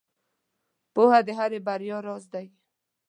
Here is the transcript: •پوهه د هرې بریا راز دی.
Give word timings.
•پوهه 0.93 1.19
د 1.27 1.29
هرې 1.39 1.59
بریا 1.67 1.97
راز 2.05 2.23
دی. 2.33 2.45